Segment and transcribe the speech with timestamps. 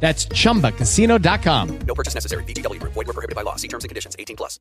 [0.00, 1.78] That's chumbacasino.com.
[1.86, 2.44] No purchase necessary.
[2.44, 2.94] VGW Group.
[2.94, 3.56] Void were prohibited by law.
[3.56, 4.16] See terms and conditions.
[4.18, 4.58] 18 plus.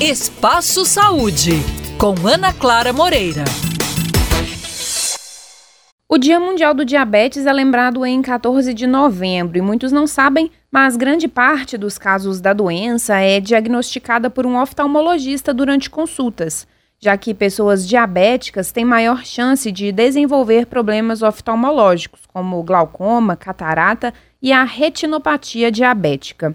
[0.00, 1.52] Espaço Saúde,
[1.98, 3.44] com Ana Clara Moreira.
[6.08, 10.52] O Dia Mundial do Diabetes é lembrado em 14 de novembro e muitos não sabem,
[10.70, 16.66] mas grande parte dos casos da doença é diagnosticada por um oftalmologista durante consultas,
[16.98, 24.52] já que pessoas diabéticas têm maior chance de desenvolver problemas oftalmológicos, como glaucoma, catarata e
[24.52, 26.54] a retinopatia diabética.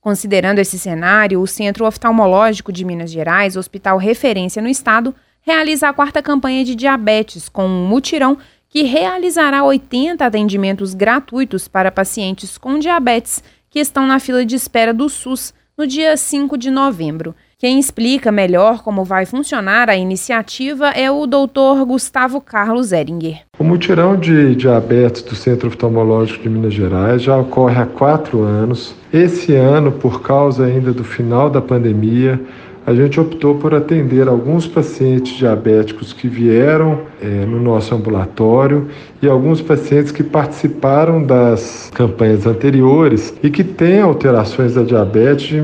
[0.00, 5.92] Considerando esse cenário, o Centro Oftalmológico de Minas Gerais, hospital referência no estado, realiza a
[5.92, 8.36] quarta campanha de diabetes com um mutirão
[8.68, 14.94] que realizará 80 atendimentos gratuitos para pacientes com diabetes que estão na fila de espera
[14.94, 17.34] do SUS no dia 5 de novembro.
[17.62, 21.84] Quem explica melhor como vai funcionar a iniciativa é o Dr.
[21.86, 23.42] Gustavo Carlos Eringer.
[23.56, 28.96] O mutirão de diabetes do Centro Oftalmológico de Minas Gerais já ocorre há quatro anos.
[29.12, 32.40] Esse ano, por causa ainda do final da pandemia,
[32.84, 38.88] a gente optou por atender alguns pacientes diabéticos que vieram é, no nosso ambulatório
[39.22, 45.62] e alguns pacientes que participaram das campanhas anteriores e que têm alterações da diabetes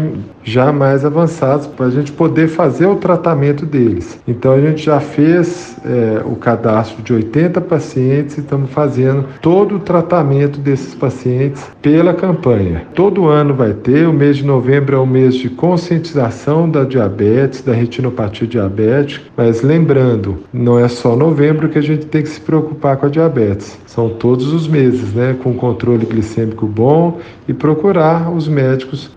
[0.49, 4.19] já mais avançadas para a gente poder fazer o tratamento deles.
[4.27, 9.77] Então a gente já fez é, o cadastro de 80 pacientes e estamos fazendo todo
[9.77, 12.87] o tratamento desses pacientes pela campanha.
[12.95, 17.63] Todo ano vai ter, o mês de novembro é o mês de conscientização da diabetes,
[17.63, 22.41] da retinopatia diabética, mas lembrando, não é só novembro que a gente tem que se
[22.41, 23.79] preocupar com a diabetes.
[23.87, 29.11] São todos os meses, né, com controle glicêmico bom e procurar os médicos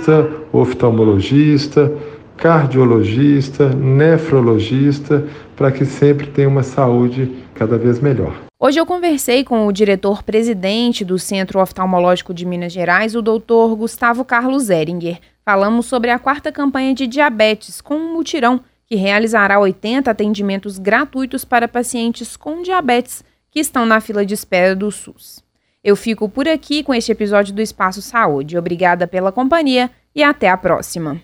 [0.00, 1.92] endocrinologista, oftalmologista,
[2.36, 8.34] cardiologista, nefrologista, para que sempre tenha uma saúde cada vez melhor.
[8.58, 14.24] Hoje eu conversei com o diretor-presidente do Centro Oftalmológico de Minas Gerais, o doutor Gustavo
[14.24, 15.18] Carlos Eringer.
[15.44, 21.44] Falamos sobre a quarta campanha de diabetes com um mutirão que realizará 80 atendimentos gratuitos
[21.44, 25.42] para pacientes com diabetes que estão na fila de espera do SUS.
[25.82, 28.58] Eu fico por aqui com este episódio do Espaço Saúde.
[28.58, 31.20] Obrigada pela companhia e até a próxima.